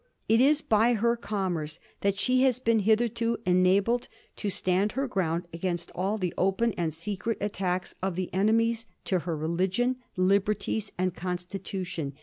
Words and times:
It 0.27 0.41
is 0.41 0.61
by 0.63 0.95
her 0.95 1.15
commerce 1.15 1.79
that 1.99 2.17
she 2.19 2.41
has 2.41 2.57
been 2.57 2.79
hith 2.79 2.97
erto 3.01 3.37
enabled 3.45 4.07
to 4.37 4.49
stand 4.49 4.93
her 4.93 5.07
ground 5.07 5.45
against 5.53 5.91
all 5.93 6.17
the 6.17 6.33
open 6.39 6.73
and 6.75 6.91
secret 6.91 7.37
attacks 7.39 7.93
of 8.01 8.15
the 8.15 8.33
enemies 8.33 8.87
to 9.05 9.19
her 9.19 9.37
religion, 9.37 9.97
liberties, 10.17 10.91
and 10.97 11.13
constitution. 11.13 12.13